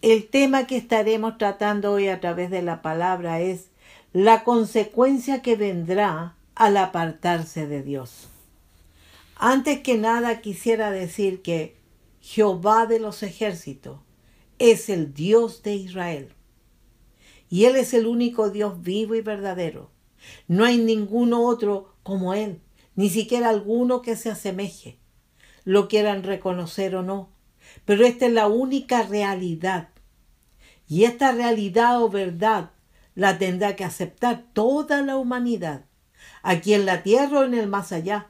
[0.00, 3.70] El tema que estaremos tratando hoy a través de la palabra es
[4.12, 8.28] la consecuencia que vendrá al apartarse de Dios.
[9.34, 11.76] Antes que nada quisiera decir que
[12.20, 13.98] Jehová de los ejércitos
[14.60, 16.32] es el Dios de Israel.
[17.50, 19.90] Y Él es el único Dios vivo y verdadero.
[20.46, 22.60] No hay ninguno otro como Él,
[22.94, 24.98] ni siquiera alguno que se asemeje,
[25.64, 27.30] lo quieran reconocer o no.
[27.84, 29.88] Pero esta es la única realidad.
[30.86, 32.70] Y esta realidad o verdad
[33.14, 35.84] la tendrá que aceptar toda la humanidad,
[36.42, 38.28] aquí en la tierra o en el más allá.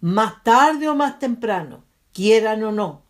[0.00, 3.02] Más tarde o más temprano, quieran o no,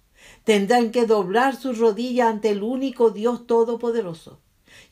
[0.45, 4.41] tendrán que doblar sus rodillas ante el único Dios Todopoderoso.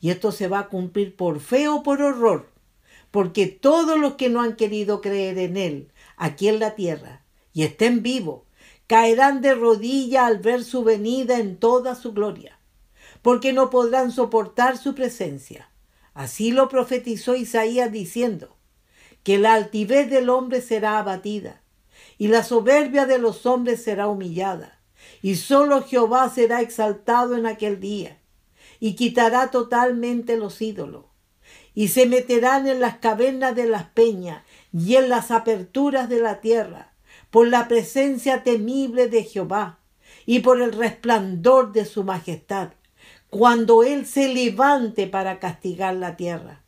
[0.01, 2.51] Y esto se va a cumplir por fe o por horror,
[3.11, 7.23] porque todos los que no han querido creer en Él aquí en la tierra
[7.53, 8.41] y estén vivos
[8.89, 12.57] caerán de rodillas al ver su venida en toda su gloria,
[13.21, 15.69] porque no podrán soportar su presencia.
[16.15, 18.57] Así lo profetizó Isaías diciendo,
[19.21, 21.61] que la altivez del hombre será abatida,
[22.17, 24.79] y la soberbia de los hombres será humillada,
[25.21, 28.17] y sólo Jehová será exaltado en aquel día,
[28.79, 31.05] y quitará totalmente los ídolos,
[31.75, 36.41] y se meterán en las cavernas de las peñas y en las aperturas de la
[36.41, 36.88] tierra,
[37.31, 39.79] por la presencia temible de Jehová
[40.25, 42.69] y por el resplandor de su majestad,
[43.29, 46.63] cuando Él se levante para castigar la tierra.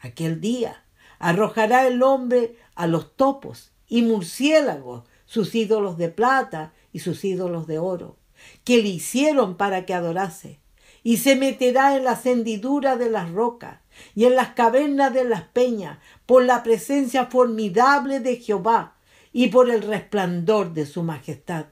[0.00, 0.84] Aquel día
[1.18, 7.66] arrojará el hombre a los topos y murciélagos, sus ídolos de plata y sus ídolos
[7.66, 8.16] de oro,
[8.64, 10.60] que le hicieron para que adorase,
[11.02, 13.80] y se meterá en la hendidura de las rocas
[14.14, 18.95] y en las cavernas de las peñas, por la presencia formidable de Jehová,
[19.38, 21.66] y por el resplandor de su majestad,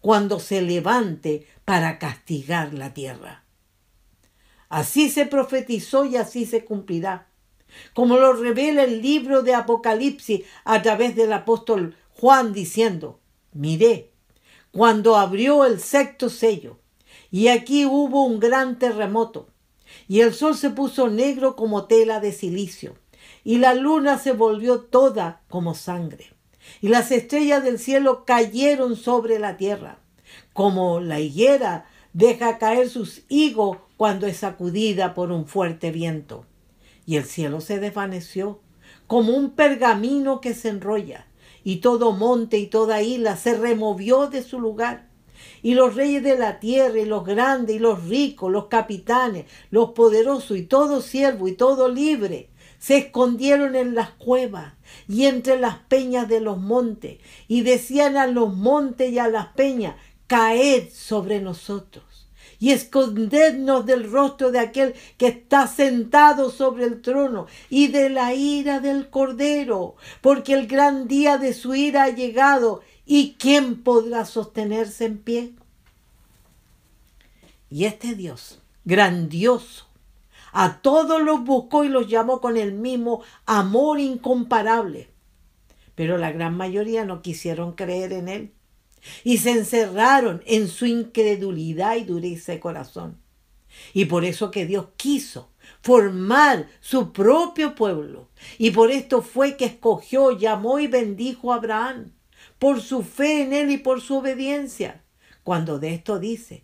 [0.00, 3.44] cuando se levante para castigar la tierra.
[4.68, 7.28] Así se profetizó y así se cumplirá,
[7.92, 13.20] como lo revela el libro de Apocalipsis a través del apóstol Juan diciendo,
[13.52, 14.10] miré,
[14.72, 16.80] cuando abrió el sexto sello,
[17.30, 19.46] y aquí hubo un gran terremoto,
[20.08, 22.96] y el sol se puso negro como tela de silicio,
[23.44, 26.33] y la luna se volvió toda como sangre
[26.80, 29.98] y las estrellas del cielo cayeron sobre la tierra,
[30.52, 36.46] como la higuera deja caer sus higos cuando es sacudida por un fuerte viento.
[37.06, 38.60] Y el cielo se desvaneció,
[39.06, 41.26] como un pergamino que se enrolla,
[41.62, 45.08] y todo monte y toda isla se removió de su lugar.
[45.62, 49.90] Y los reyes de la tierra, y los grandes, y los ricos, los capitanes, los
[49.90, 52.48] poderosos, y todo siervo, y todo libre,
[52.78, 54.74] se escondieron en las cuevas
[55.08, 57.18] y entre las peñas de los montes,
[57.48, 62.04] y decían a los montes y a las peñas, caed sobre nosotros
[62.64, 68.32] y escondednos del rostro de aquel que está sentado sobre el trono y de la
[68.32, 74.24] ira del Cordero, porque el gran día de su ira ha llegado, y ¿quién podrá
[74.24, 75.52] sostenerse en pie?
[77.68, 79.86] Y este Dios, grandioso,
[80.56, 85.10] a todos los buscó y los llamó con el mismo amor incomparable.
[85.96, 88.52] Pero la gran mayoría no quisieron creer en él
[89.24, 93.18] y se encerraron en su incredulidad y dureza de corazón.
[93.92, 95.50] Y por eso que Dios quiso
[95.82, 98.28] formar su propio pueblo.
[98.56, 102.12] Y por esto fue que escogió, llamó y bendijo a Abraham,
[102.60, 105.02] por su fe en él y por su obediencia.
[105.42, 106.62] Cuando de esto dice,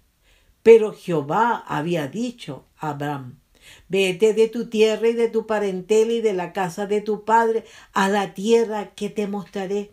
[0.63, 3.40] pero Jehová había dicho a Abraham,
[3.89, 7.65] vete de tu tierra y de tu parentela y de la casa de tu padre
[7.93, 9.93] a la tierra que te mostraré.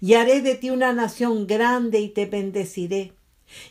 [0.00, 3.12] Y haré de ti una nación grande y te bendeciré.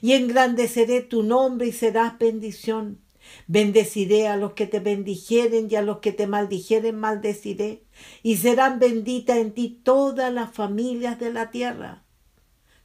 [0.02, 3.00] Y engrandeceré tu nombre y serás bendición
[3.48, 7.84] Bendeciré a los que te bendijeren y a los que te maldijeren maldeciré,
[8.24, 12.04] y serán benditas en ti todas las familias de la tierra.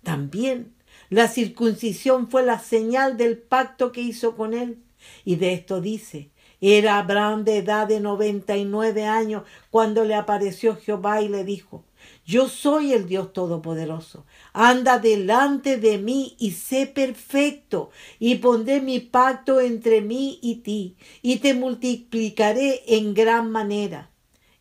[0.03, 0.75] También
[1.11, 4.82] la circuncisión fue la señal del pacto que hizo con él.
[5.25, 6.31] Y de esto dice,
[6.62, 11.44] era Abraham de edad de noventa y nueve años cuando le apareció Jehová y le
[11.44, 11.85] dijo,
[12.25, 14.25] yo soy el Dios Todopoderoso.
[14.53, 20.97] Anda delante de mí y sé perfecto, y pondré mi pacto entre mí y ti,
[21.20, 24.11] y te multiplicaré en gran manera.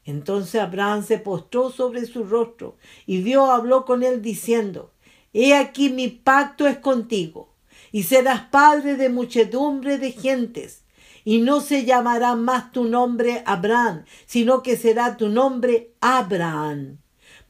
[0.05, 4.91] Entonces Abraham se postró sobre su rostro, y Dios habló con él diciendo,
[5.33, 7.53] He aquí mi pacto es contigo,
[7.91, 10.83] y serás padre de muchedumbre de gentes,
[11.23, 16.97] y no se llamará más tu nombre Abraham, sino que será tu nombre Abraham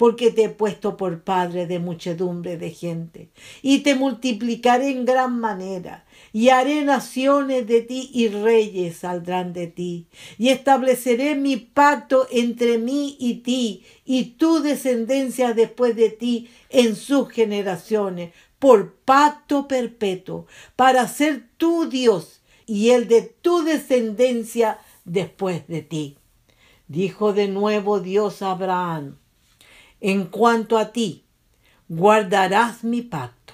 [0.01, 3.29] porque te he puesto por padre de muchedumbre de gente,
[3.62, 9.68] y te multiplicaré en gran manera, y haré naciones de ti y reyes saldrán de
[9.68, 10.07] ti,
[10.39, 16.95] y estableceré mi pacto entre mí y ti, y tu descendencia después de ti en
[16.95, 25.67] sus generaciones, por pacto perpetuo, para ser tu Dios y el de tu descendencia después
[25.67, 26.17] de ti.
[26.87, 29.17] Dijo de nuevo Dios a Abraham,
[29.99, 31.23] en cuanto a ti,
[31.87, 33.53] guardarás mi pacto,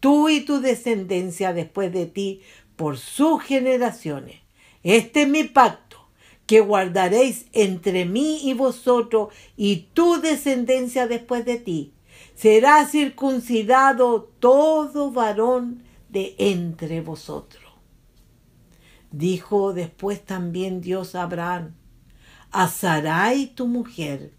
[0.00, 2.42] tú y tu descendencia después de ti,
[2.76, 4.40] por sus generaciones.
[4.82, 6.08] Este es mi pacto
[6.46, 11.94] que guardaréis entre mí y vosotros y tu descendencia después de ti.
[12.34, 17.63] Será circuncidado todo varón de entre vosotros.
[19.16, 21.76] Dijo después también Dios a Abraham,
[22.50, 24.32] a Sarai tu mujer,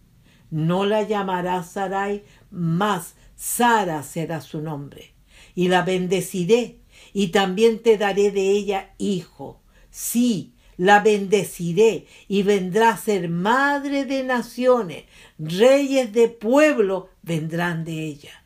[0.51, 5.13] no la llamarás Sarai, más Sara será su nombre.
[5.55, 6.81] Y la bendeciré,
[7.13, 9.61] y también te daré de ella hijo.
[9.91, 15.05] Sí, la bendeciré, y vendrá a ser madre de naciones,
[15.39, 18.43] reyes de pueblo vendrán de ella.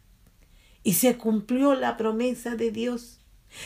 [0.84, 3.20] Y se cumplió la promesa de Dios.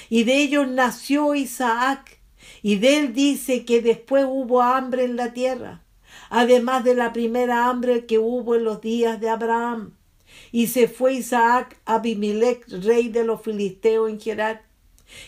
[0.10, 2.23] Y de ellos nació Isaac,
[2.63, 5.83] y de él dice que después hubo hambre en la tierra
[6.30, 9.94] además de la primera hambre que hubo en los días de Abraham.
[10.51, 14.63] Y se fue Isaac a Abimelech, rey de los filisteos en Gerar.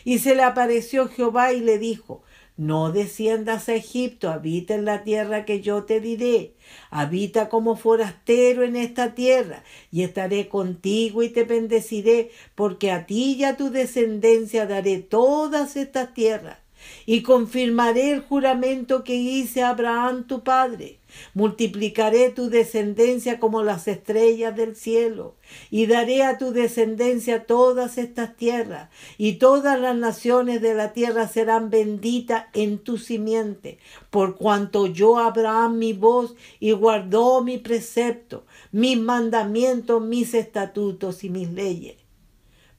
[0.03, 2.23] Y se le apareció Jehová y le dijo,
[2.57, 6.55] no desciendas a Egipto, habita en la tierra que yo te diré.
[6.89, 13.35] Habita como forastero en esta tierra, y estaré contigo y te bendeciré, porque a ti
[13.37, 16.64] y a tu descendencia daré todas estas tierras
[17.05, 20.99] y confirmaré el juramento que hice a Abraham tu padre.
[21.33, 25.35] Multiplicaré tu descendencia como las estrellas del cielo,
[25.69, 31.27] y daré a tu descendencia todas estas tierras, y todas las naciones de la tierra
[31.27, 33.77] serán benditas en tu simiente,
[34.09, 41.29] por cuanto yo Abraham mi voz y guardó mi precepto, mis mandamientos, mis estatutos y
[41.29, 41.95] mis leyes.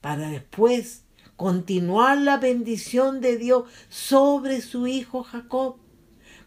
[0.03, 1.06] Para después
[1.37, 5.77] continuar la bendición de Dios sobre su hijo Jacob,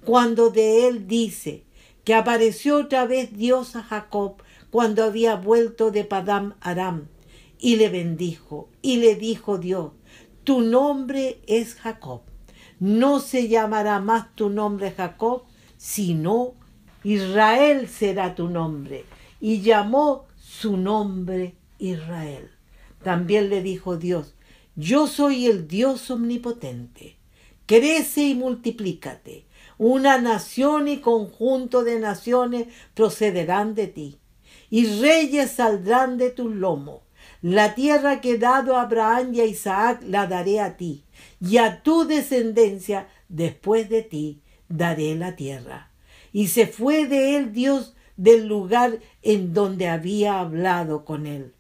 [0.04, 1.64] cuando de él dice
[2.04, 4.42] que apareció otra vez Dios a Jacob
[4.72, 7.08] cuando había vuelto de Padam Aram,
[7.60, 9.92] y le bendijo, y le dijo Dios,
[10.44, 12.22] tu nombre es Jacob,
[12.80, 15.44] no se llamará más tu nombre Jacob,
[15.78, 16.54] sino
[17.04, 19.06] Israel será tu nombre,
[19.42, 22.50] y llamó su nombre Israel.
[23.04, 24.36] También le dijo Dios,
[24.80, 27.18] yo soy el Dios omnipotente.
[27.66, 29.46] Crece y multiplícate.
[29.78, 34.20] Una nación y conjunto de naciones procederán de ti,
[34.70, 37.02] y reyes saldrán de tus lomos.
[37.42, 41.04] La tierra que he dado a Abraham y a Isaac la daré a ti,
[41.42, 45.92] y a tu descendencia después de ti daré la tierra.
[46.32, 51.54] Y se fue de él Dios del lugar en donde había hablado con él.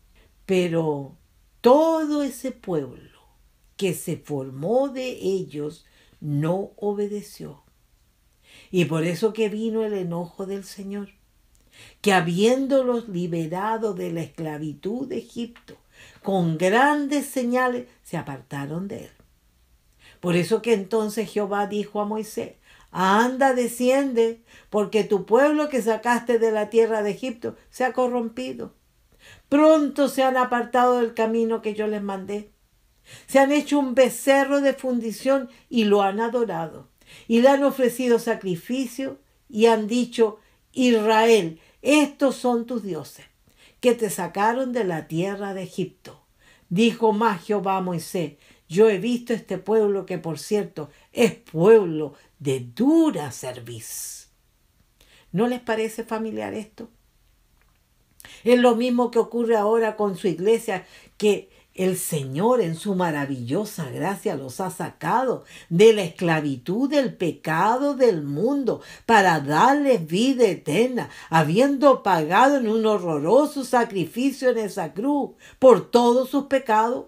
[0.45, 1.17] Pero
[1.61, 3.08] todo ese pueblo
[3.79, 5.85] que se formó de ellos
[6.19, 7.63] no obedeció.
[8.71, 11.11] Y por eso que vino el enojo del Señor,
[12.01, 15.77] que habiéndolos liberado de la esclavitud de Egipto,
[16.21, 19.11] con grandes señales se apartaron de él.
[20.19, 22.55] Por eso que entonces Jehová dijo a Moisés,
[22.91, 28.73] anda, desciende, porque tu pueblo que sacaste de la tierra de Egipto se ha corrompido.
[29.47, 32.51] Pronto se han apartado del camino que yo les mandé.
[33.27, 36.87] Se han hecho un becerro de fundición y lo han adorado.
[37.27, 40.39] Y le han ofrecido sacrificio y han dicho,
[40.73, 43.25] Israel, estos son tus dioses,
[43.79, 46.21] que te sacaron de la tierra de Egipto.
[46.69, 48.33] Dijo más Jehová a Moisés,
[48.67, 54.29] yo he visto este pueblo que por cierto es pueblo de dura cerviz.
[55.31, 56.89] ¿No les parece familiar esto?
[58.43, 60.85] Es lo mismo que ocurre ahora con su iglesia,
[61.17, 67.95] que el Señor en su maravillosa gracia los ha sacado de la esclavitud del pecado
[67.95, 75.31] del mundo para darles vida eterna, habiendo pagado en un horroroso sacrificio en esa cruz
[75.57, 77.05] por todos sus pecados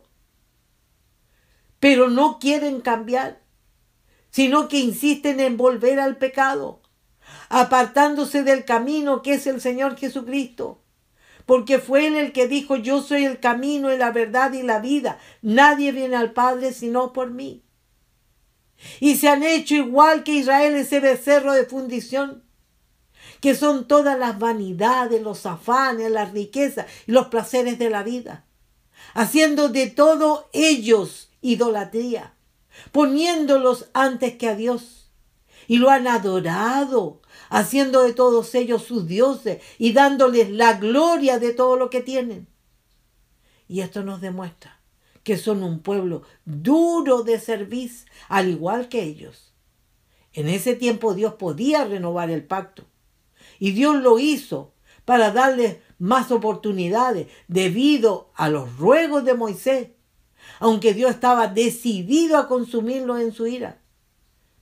[1.82, 3.42] pero no quieren cambiar,
[4.30, 6.80] sino que insisten en volver al pecado,
[7.50, 10.81] apartándose del camino que es el Señor Jesucristo.
[11.46, 14.80] Porque fue Él el que dijo, yo soy el camino y la verdad y la
[14.80, 15.20] vida.
[15.42, 17.64] Nadie viene al Padre sino por mí.
[19.00, 22.44] Y se han hecho igual que Israel ese becerro de fundición,
[23.40, 28.46] que son todas las vanidades, los afanes, las riquezas y los placeres de la vida,
[29.14, 32.34] haciendo de todo ellos idolatría,
[32.92, 35.12] poniéndolos antes que a Dios.
[35.68, 37.21] Y lo han adorado,
[37.52, 42.48] haciendo de todos ellos sus dioses y dándoles la gloria de todo lo que tienen.
[43.68, 44.82] Y esto nos demuestra
[45.22, 49.54] que son un pueblo duro de servicio, al igual que ellos.
[50.34, 52.86] En ese tiempo Dios podía renovar el pacto.
[53.60, 54.74] Y Dios lo hizo
[55.06, 59.90] para darles más oportunidades debido a los ruegos de Moisés
[60.60, 63.82] aunque Dios estaba decidido a consumirlos en su ira.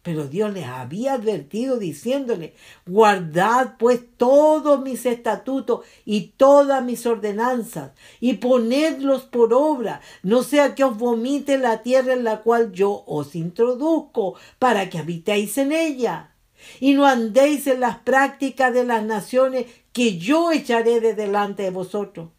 [0.09, 2.55] Pero Dios les había advertido diciéndole,
[2.87, 10.73] guardad pues todos mis estatutos y todas mis ordenanzas y ponedlos por obra, no sea
[10.73, 15.73] que os vomite la tierra en la cual yo os introduzco para que habitéis en
[15.73, 16.33] ella.
[16.79, 21.69] Y no andéis en las prácticas de las naciones que yo echaré de delante de
[21.69, 22.29] vosotros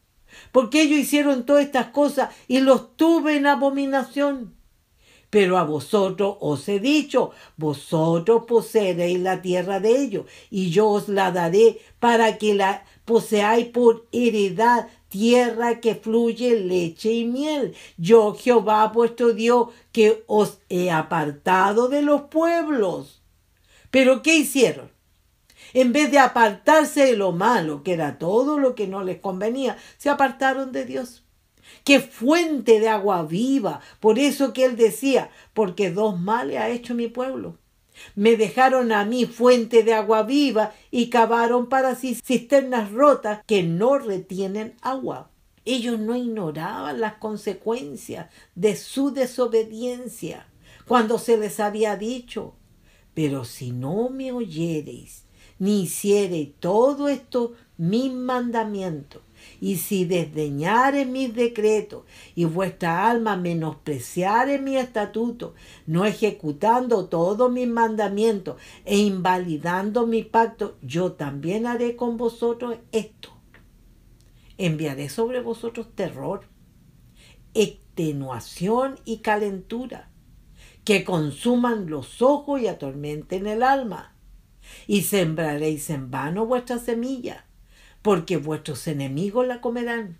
[0.51, 4.60] porque ellos hicieron todas estas cosas y los tuve en abominación.
[5.31, 11.09] Pero a vosotros os he dicho, vosotros poseeréis la tierra de ellos, y yo os
[11.09, 17.75] la daré para que la poseáis por heredad, tierra que fluye leche y miel.
[17.97, 23.21] Yo, Jehová vuestro Dios, que os he apartado de los pueblos.
[23.91, 24.91] Pero ¿qué hicieron?
[25.75, 29.77] En vez de apartarse de lo malo, que era todo lo que no les convenía,
[29.99, 31.23] se apartaron de Dios.
[31.85, 33.81] ¡Qué fuente de agua viva!
[34.01, 37.57] Por eso que él decía, porque dos males ha hecho mi pueblo.
[38.15, 43.63] Me dejaron a mí fuente de agua viva y cavaron para sí cisternas rotas que
[43.63, 45.31] no retienen agua.
[45.65, 50.47] Ellos no ignoraban las consecuencias de su desobediencia
[50.87, 52.55] cuando se les había dicho,
[53.15, 55.25] pero si no me oyereis
[55.61, 59.23] ni hiciere todo esto mis mandamientos,
[59.61, 65.55] y si desdeñare mis decretos y vuestra alma menospreciare mi estatuto,
[65.87, 73.31] no ejecutando todos mis mandamientos e invalidando mi pacto, yo también haré con vosotros esto.
[74.57, 76.47] Enviaré sobre vosotros terror,
[77.55, 80.11] extenuación y calentura,
[80.85, 84.17] que consuman los ojos y atormenten el alma
[84.87, 87.47] y sembraréis en vano vuestra semilla,
[88.03, 90.19] porque vuestros enemigos la comerán.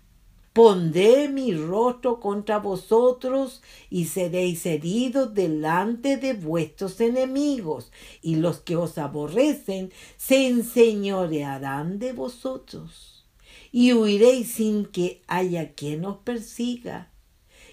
[0.53, 8.75] Pondré mi rostro contra vosotros y seréis heridos delante de vuestros enemigos, y los que
[8.75, 13.25] os aborrecen se enseñorearán de vosotros,
[13.71, 17.11] y huiréis sin que haya quien os persiga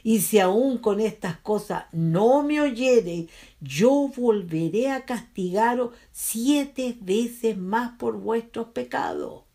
[0.03, 3.27] y si aún con estas cosas no me oyere,
[3.61, 9.48] yo volveré a castigaros siete veces más por vuestros pecados.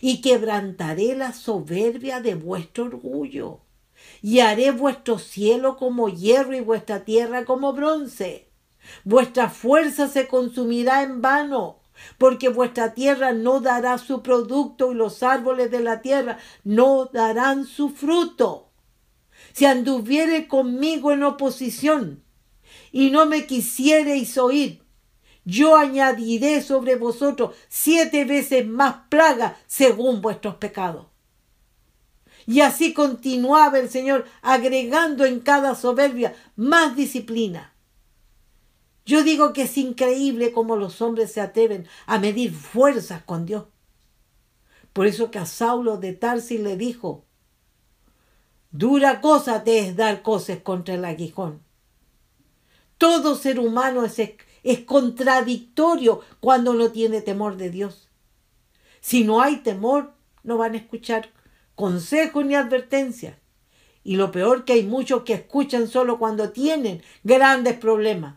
[0.00, 3.60] Y quebrantaré la soberbia de vuestro orgullo.
[4.22, 8.48] Y haré vuestro cielo como hierro y vuestra tierra como bronce.
[9.04, 11.80] Vuestra fuerza se consumirá en vano
[12.16, 17.66] porque vuestra tierra no dará su producto y los árboles de la tierra no darán
[17.66, 18.70] su fruto
[19.52, 22.22] si anduviere conmigo en oposición
[22.92, 24.79] y no me quisiereis oír,
[25.50, 31.06] yo añadiré sobre vosotros siete veces más plagas según vuestros pecados.
[32.46, 37.74] Y así continuaba el Señor agregando en cada soberbia más disciplina.
[39.04, 43.64] Yo digo que es increíble cómo los hombres se atreven a medir fuerzas con Dios.
[44.92, 47.24] Por eso que a Saulo de Tarsis le dijo,
[48.70, 51.60] dura cosa te es dar cosas contra el aguijón.
[52.98, 54.20] Todo ser humano es,
[54.62, 58.08] es contradictorio cuando no tiene temor de Dios.
[59.00, 60.12] Si no hay temor,
[60.42, 61.30] no van a escuchar
[61.74, 63.36] consejos ni advertencias.
[64.02, 68.36] Y lo peor que hay muchos que escuchan solo cuando tienen grandes problemas.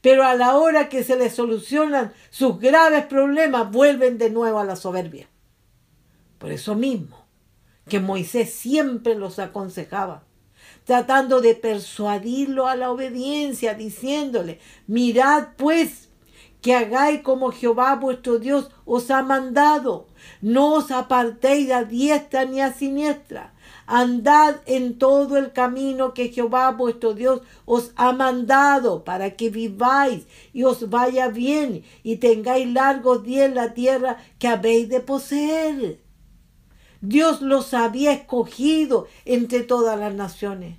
[0.00, 4.64] Pero a la hora que se les solucionan sus graves problemas, vuelven de nuevo a
[4.64, 5.28] la soberbia.
[6.38, 7.24] Por eso mismo,
[7.88, 10.24] que Moisés siempre los aconsejaba,
[10.84, 16.08] tratando de persuadirlo a la obediencia, diciéndole, mirad pues
[16.62, 20.06] que hagáis como Jehová vuestro Dios os ha mandado.
[20.40, 23.52] No os apartéis a diestra ni a siniestra.
[23.86, 30.24] Andad en todo el camino que Jehová vuestro Dios os ha mandado para que viváis
[30.52, 35.98] y os vaya bien y tengáis largos días en la tierra que habéis de poseer.
[37.02, 40.78] Dios los había escogido entre todas las naciones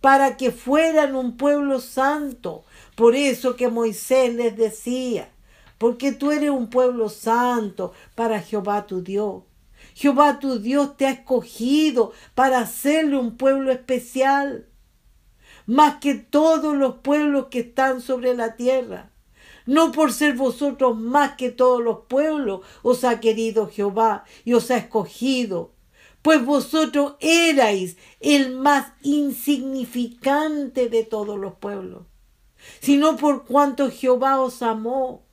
[0.00, 2.64] para que fueran un pueblo santo.
[2.94, 5.30] Por eso que Moisés les decía,
[5.76, 9.42] porque tú eres un pueblo santo para Jehová tu Dios.
[9.94, 14.66] Jehová tu Dios te ha escogido para hacerle un pueblo especial,
[15.66, 19.10] más que todos los pueblos que están sobre la tierra.
[19.68, 24.70] No por ser vosotros más que todos los pueblos os ha querido Jehová y os
[24.70, 25.74] ha escogido,
[26.22, 32.04] pues vosotros erais el más insignificante de todos los pueblos,
[32.80, 35.26] sino por cuanto Jehová os amó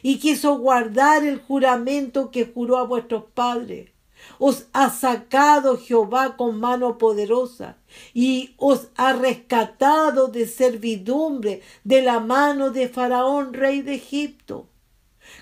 [0.00, 3.90] y quiso guardar el juramento que juró a vuestros padres.
[4.38, 7.76] Os ha sacado Jehová con mano poderosa
[8.12, 14.68] y os ha rescatado de servidumbre de la mano de Faraón, rey de Egipto.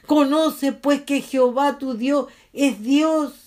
[0.07, 3.43] Conoce pues que Jehová tu Dios es Dios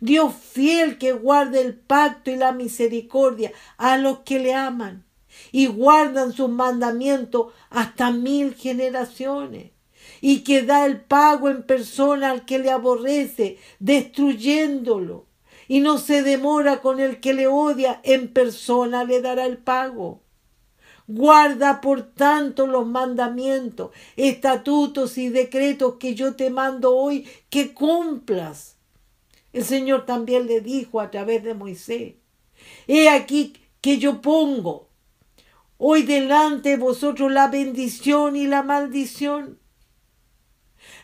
[0.00, 5.04] Dios fiel que guarda el pacto y la misericordia a los que le aman
[5.52, 9.72] y guardan sus mandamientos hasta mil generaciones
[10.20, 15.26] y que da el pago en persona al que le aborrece, destruyéndolo.
[15.68, 20.20] Y no se demora con el que le odia, en persona le dará el pago.
[21.06, 28.76] Guarda por tanto los mandamientos, estatutos y decretos que yo te mando hoy, que cumplas
[29.52, 32.14] el Señor también le dijo a través de Moisés,
[32.86, 34.88] he aquí que yo pongo
[35.78, 39.58] hoy delante de vosotros la bendición y la maldición.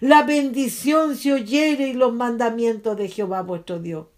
[0.00, 4.08] La bendición si oyereis los mandamientos de Jehová vuestro Dios,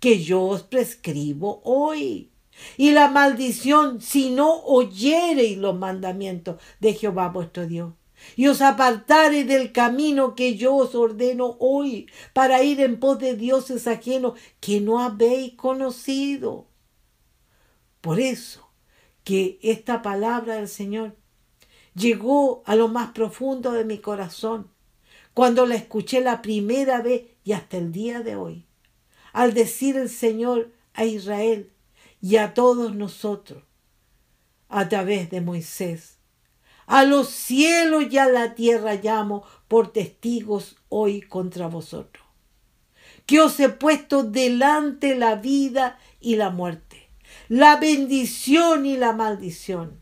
[0.00, 2.30] que yo os prescribo hoy.
[2.76, 7.92] Y la maldición si no oyereis los mandamientos de Jehová vuestro Dios
[8.36, 13.34] y os apartareis del camino que yo os ordeno hoy para ir en pos de
[13.34, 16.66] dioses ajenos que no habéis conocido.
[18.00, 18.70] Por eso
[19.24, 21.16] que esta palabra del Señor
[21.94, 24.70] llegó a lo más profundo de mi corazón
[25.34, 28.66] cuando la escuché la primera vez y hasta el día de hoy,
[29.32, 31.72] al decir el Señor a Israel
[32.20, 33.62] y a todos nosotros
[34.68, 36.20] a través de Moisés
[36.90, 42.26] a los cielos y a la tierra llamo por testigos hoy contra vosotros.
[43.26, 47.08] Que os he puesto delante la vida y la muerte,
[47.48, 49.99] la bendición y la maldición.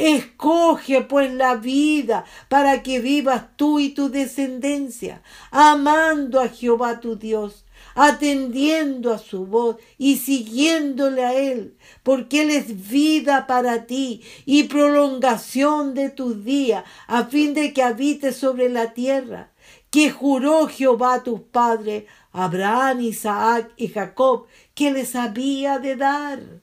[0.00, 7.16] Escoge pues la vida para que vivas tú y tu descendencia, amando a Jehová tu
[7.16, 14.22] Dios atendiendo a su voz y siguiéndole a Él, porque Él es vida para ti
[14.46, 19.50] y prolongación de tus días, a fin de que habites sobre la tierra,
[19.90, 26.59] que juró Jehová a tus padres, Abraham, Isaac y Jacob, que les había de dar.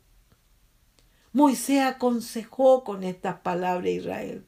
[1.38, 4.46] Moisés aconsejó con estas palabras a Israel.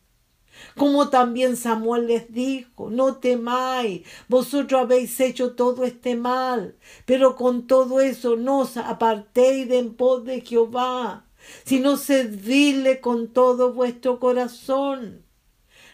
[0.75, 6.75] Como también Samuel les dijo, no temáis, vosotros habéis hecho todo este mal,
[7.05, 11.27] pero con todo eso no os apartéis de en pos de Jehová,
[11.63, 15.23] sino servidle con todo vuestro corazón.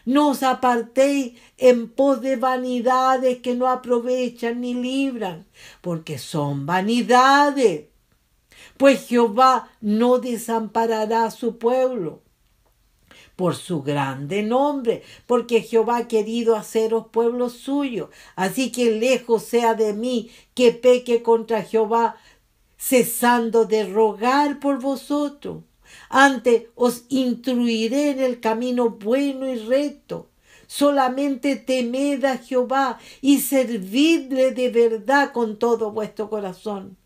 [0.06, 5.46] No os apartéis en pos de vanidades que no aprovechan ni libran,
[5.82, 7.84] porque son vanidades.
[8.76, 12.22] Pues Jehová no desamparará a su pueblo
[13.36, 18.10] por su grande nombre, porque Jehová ha querido haceros pueblo suyo.
[18.34, 22.16] Así que lejos sea de mí que peque contra Jehová,
[22.78, 25.64] cesando de rogar por vosotros.
[26.08, 30.28] Antes os instruiré en el camino bueno y recto.
[30.66, 36.96] Solamente temed a Jehová y servidle de verdad con todo vuestro corazón.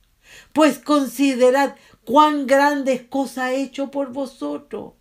[0.52, 4.94] Pues considerad cuán grandes cosas ha hecho por vosotros.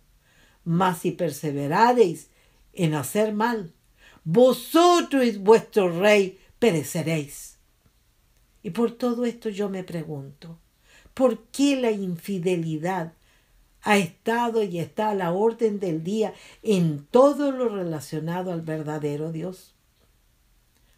[0.64, 2.30] Mas si perseverareis
[2.72, 3.72] en hacer mal,
[4.24, 7.58] vosotros y vuestro rey pereceréis.
[8.62, 10.58] Y por todo esto yo me pregunto,
[11.14, 13.14] ¿por qué la infidelidad
[13.82, 19.32] ha estado y está a la orden del día en todo lo relacionado al verdadero
[19.32, 19.74] Dios?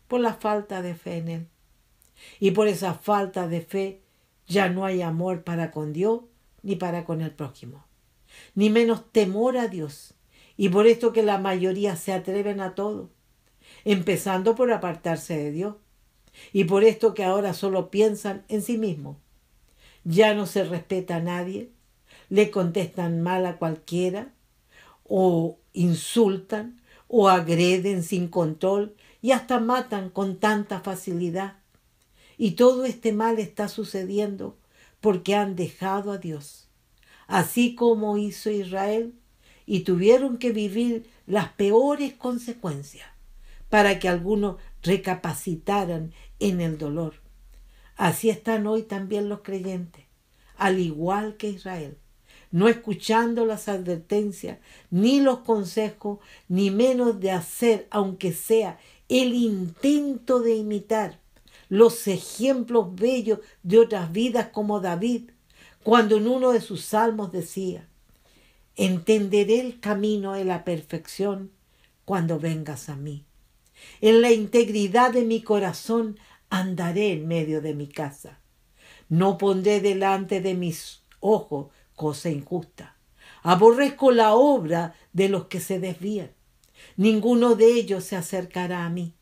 [0.08, 1.48] Por la falta de fe en Él.
[2.40, 4.01] Y por esa falta de fe
[4.52, 6.20] ya no hay amor para con Dios
[6.62, 7.84] ni para con el prójimo,
[8.54, 10.14] ni menos temor a Dios.
[10.56, 13.10] Y por esto que la mayoría se atreven a todo,
[13.84, 15.76] empezando por apartarse de Dios.
[16.52, 19.16] Y por esto que ahora solo piensan en sí mismos.
[20.04, 21.70] Ya no se respeta a nadie,
[22.28, 24.32] le contestan mal a cualquiera,
[25.04, 31.61] o insultan, o agreden sin control, y hasta matan con tanta facilidad.
[32.44, 34.58] Y todo este mal está sucediendo
[35.00, 36.66] porque han dejado a Dios,
[37.28, 39.14] así como hizo Israel,
[39.64, 43.06] y tuvieron que vivir las peores consecuencias
[43.68, 47.14] para que algunos recapacitaran en el dolor.
[47.94, 50.04] Así están hoy también los creyentes,
[50.56, 51.96] al igual que Israel,
[52.50, 54.58] no escuchando las advertencias,
[54.90, 61.21] ni los consejos, ni menos de hacer, aunque sea el intento de imitar
[61.72, 65.30] los ejemplos bellos de otras vidas como David,
[65.82, 67.88] cuando en uno de sus salmos decía,
[68.76, 71.50] entenderé el camino de la perfección
[72.04, 73.24] cuando vengas a mí.
[74.02, 76.18] En la integridad de mi corazón
[76.50, 78.38] andaré en medio de mi casa.
[79.08, 82.98] No pondré delante de mis ojos cosa injusta.
[83.42, 86.32] Aborrezco la obra de los que se desvían.
[86.98, 89.14] Ninguno de ellos se acercará a mí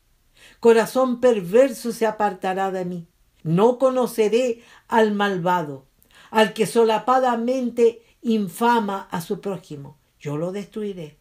[0.61, 3.07] corazón perverso se apartará de mí.
[3.43, 5.87] No conoceré al malvado,
[6.29, 9.97] al que solapadamente infama a su prójimo.
[10.19, 11.17] Yo lo destruiré.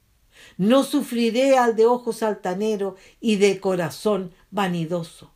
[0.58, 5.32] No sufriré al de ojos altaneros y de corazón vanidoso.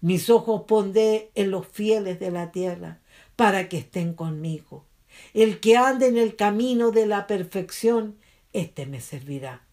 [0.00, 3.00] Mis ojos pondré en los fieles de la tierra
[3.36, 4.84] para que estén conmigo.
[5.32, 8.18] El que ande en el camino de la perfección,
[8.52, 9.64] éste me servirá.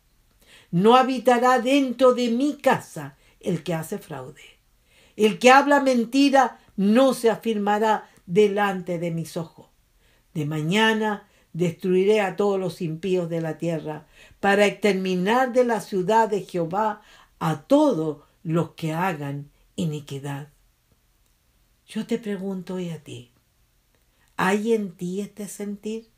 [0.70, 4.42] No habitará dentro de mi casa el que hace fraude.
[5.16, 9.68] El que habla mentira no se afirmará delante de mis ojos.
[10.34, 14.08] De mañana destruiré a todos los impíos de la tierra,
[14.40, 17.02] para exterminar de la ciudad de Jehová
[17.40, 20.50] a todos los que hagan iniquidad.
[21.86, 23.32] Yo te pregunto hoy a ti,
[24.38, 26.10] ¿hay en ti este sentir?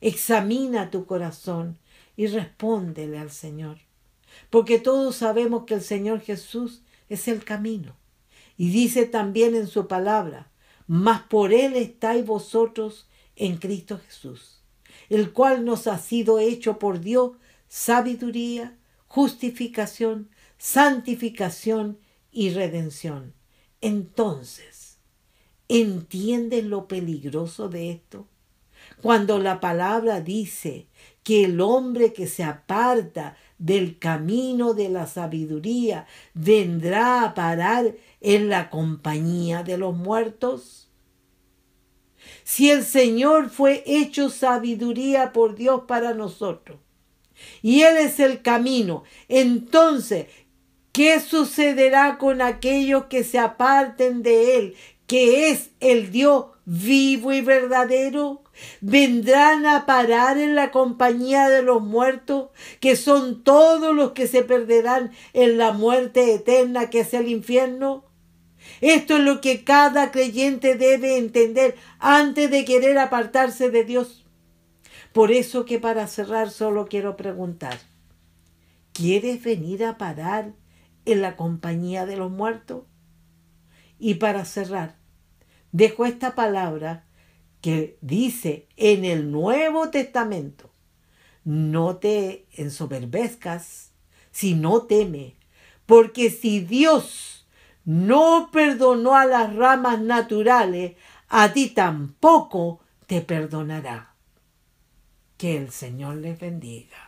[0.00, 1.78] Examina tu corazón
[2.16, 3.83] y respóndele al Señor
[4.50, 7.96] porque todos sabemos que el Señor Jesús es el camino.
[8.56, 10.50] Y dice también en su palabra,
[10.86, 14.62] mas por Él estáis vosotros en Cristo Jesús,
[15.08, 17.32] el cual nos ha sido hecho por Dios
[17.68, 18.76] sabiduría,
[19.08, 21.98] justificación, santificación
[22.30, 23.34] y redención.
[23.80, 24.98] Entonces,
[25.68, 28.28] ¿entiendes lo peligroso de esto?
[29.02, 30.86] Cuando la palabra dice
[31.22, 38.48] que el hombre que se aparta del camino de la sabiduría vendrá a parar en
[38.48, 40.90] la compañía de los muertos?
[42.42, 46.78] Si el Señor fue hecho sabiduría por Dios para nosotros,
[47.62, 50.26] y Él es el camino, entonces,
[50.92, 54.74] ¿qué sucederá con aquellos que se aparten de Él,
[55.06, 58.44] que es el Dios vivo y verdadero?
[58.80, 62.50] vendrán a parar en la compañía de los muertos,
[62.80, 68.04] que son todos los que se perderán en la muerte eterna que es el infierno.
[68.80, 74.24] Esto es lo que cada creyente debe entender antes de querer apartarse de Dios.
[75.12, 77.78] Por eso que para cerrar solo quiero preguntar,
[78.92, 80.54] ¿quieres venir a parar
[81.04, 82.84] en la compañía de los muertos?
[83.98, 84.96] Y para cerrar,
[85.74, 87.04] dejo esta palabra
[87.60, 90.70] que dice en el Nuevo Testamento,
[91.42, 93.90] no te ensoberbezcas,
[94.54, 95.34] no teme,
[95.84, 97.46] porque si Dios
[97.84, 100.92] no perdonó a las ramas naturales,
[101.28, 104.14] a ti tampoco te perdonará.
[105.36, 107.03] Que el Señor les bendiga.